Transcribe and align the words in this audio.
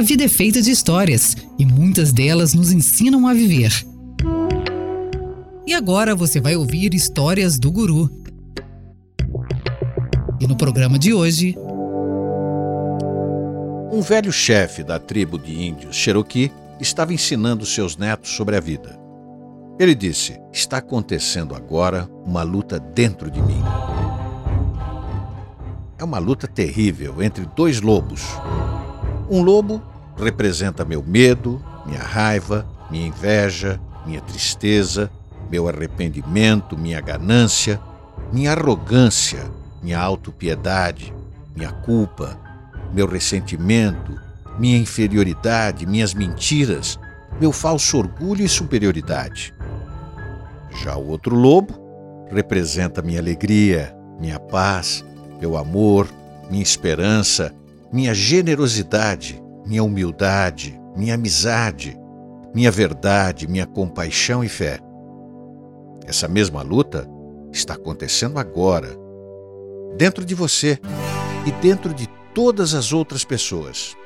A 0.00 0.02
vida 0.02 0.24
é 0.24 0.28
feita 0.28 0.62
de 0.62 0.70
histórias 0.70 1.36
e 1.58 1.66
muitas 1.66 2.10
delas 2.10 2.54
nos 2.54 2.72
ensinam 2.72 3.28
a 3.28 3.34
viver. 3.34 3.70
E 5.66 5.74
agora 5.74 6.16
você 6.16 6.40
vai 6.40 6.56
ouvir 6.56 6.94
histórias 6.94 7.58
do 7.58 7.70
Guru. 7.70 8.10
E 10.40 10.46
no 10.46 10.56
programa 10.56 10.98
de 10.98 11.12
hoje. 11.12 11.54
Um 13.92 14.00
velho 14.00 14.32
chefe 14.32 14.82
da 14.82 14.98
tribo 14.98 15.38
de 15.38 15.52
índios 15.52 15.96
Cherokee 15.96 16.50
estava 16.80 17.12
ensinando 17.12 17.66
seus 17.66 17.98
netos 17.98 18.30
sobre 18.30 18.56
a 18.56 18.60
vida. 18.60 18.98
Ele 19.78 19.94
disse: 19.94 20.40
Está 20.50 20.78
acontecendo 20.78 21.54
agora 21.54 22.08
uma 22.24 22.42
luta 22.42 22.80
dentro 22.80 23.30
de 23.30 23.42
mim. 23.42 23.62
É 25.98 26.02
uma 26.02 26.18
luta 26.18 26.48
terrível 26.48 27.22
entre 27.22 27.44
dois 27.54 27.82
lobos. 27.82 28.22
Um 29.30 29.42
lobo 29.42 29.89
representa 30.20 30.84
meu 30.84 31.02
medo, 31.02 31.60
minha 31.86 32.02
raiva, 32.02 32.66
minha 32.90 33.06
inveja, 33.06 33.80
minha 34.06 34.20
tristeza, 34.20 35.10
meu 35.50 35.68
arrependimento, 35.68 36.76
minha 36.78 37.00
ganância, 37.00 37.80
minha 38.32 38.52
arrogância, 38.52 39.50
minha 39.82 39.98
autopiedade, 39.98 41.12
minha 41.56 41.72
culpa, 41.72 42.38
meu 42.92 43.06
ressentimento, 43.06 44.14
minha 44.58 44.78
inferioridade, 44.78 45.86
minhas 45.86 46.14
mentiras, 46.14 46.98
meu 47.40 47.52
falso 47.52 47.98
orgulho 47.98 48.44
e 48.44 48.48
superioridade. 48.48 49.54
Já 50.82 50.96
o 50.96 51.08
outro 51.08 51.34
lobo 51.34 51.74
representa 52.30 53.02
minha 53.02 53.18
alegria, 53.18 53.94
minha 54.20 54.38
paz, 54.38 55.04
meu 55.40 55.56
amor, 55.56 56.06
minha 56.50 56.62
esperança, 56.62 57.52
minha 57.92 58.14
generosidade, 58.14 59.42
minha 59.66 59.82
humildade, 59.84 60.80
minha 60.96 61.14
amizade, 61.14 61.98
minha 62.54 62.70
verdade, 62.70 63.46
minha 63.46 63.66
compaixão 63.66 64.42
e 64.42 64.48
fé. 64.48 64.78
Essa 66.06 66.26
mesma 66.26 66.62
luta 66.62 67.08
está 67.52 67.74
acontecendo 67.74 68.38
agora, 68.38 68.96
dentro 69.96 70.24
de 70.24 70.34
você 70.34 70.78
e 71.46 71.52
dentro 71.62 71.94
de 71.94 72.08
todas 72.34 72.74
as 72.74 72.92
outras 72.92 73.24
pessoas. 73.24 73.96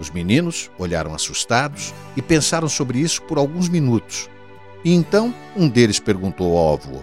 Os 0.00 0.10
meninos 0.10 0.70
olharam 0.78 1.14
assustados 1.14 1.94
e 2.16 2.22
pensaram 2.22 2.68
sobre 2.68 2.98
isso 2.98 3.22
por 3.22 3.38
alguns 3.38 3.68
minutos. 3.68 4.28
E 4.84 4.92
então 4.92 5.34
um 5.56 5.68
deles 5.68 5.98
perguntou 5.98 6.58
ao 6.58 6.74
avô: 6.74 7.02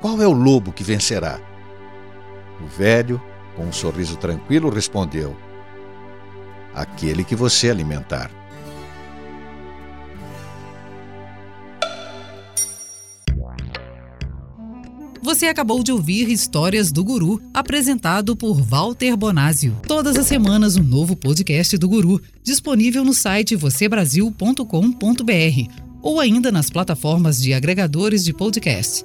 Qual 0.00 0.20
é 0.20 0.26
o 0.26 0.32
lobo 0.32 0.72
que 0.72 0.82
vencerá? 0.82 1.38
O 2.60 2.66
velho, 2.66 3.22
com 3.54 3.64
um 3.64 3.72
sorriso 3.72 4.16
tranquilo, 4.16 4.70
respondeu: 4.70 5.36
Aquele 6.74 7.24
que 7.24 7.34
você 7.34 7.70
alimentar. 7.70 8.30
Você 15.22 15.46
acabou 15.46 15.84
de 15.84 15.92
ouvir 15.92 16.28
Histórias 16.28 16.90
do 16.90 17.04
Guru, 17.04 17.40
apresentado 17.54 18.34
por 18.34 18.60
Walter 18.60 19.16
Bonásio. 19.16 19.76
Todas 19.86 20.16
as 20.16 20.26
semanas 20.26 20.76
um 20.76 20.82
novo 20.82 21.14
podcast 21.14 21.78
do 21.78 21.88
Guru, 21.88 22.20
disponível 22.42 23.04
no 23.04 23.14
site 23.14 23.54
vocêbrasil.com.br 23.54 24.64
ou 26.02 26.18
ainda 26.18 26.50
nas 26.50 26.70
plataformas 26.70 27.40
de 27.40 27.52
agregadores 27.52 28.24
de 28.24 28.32
podcast. 28.32 29.04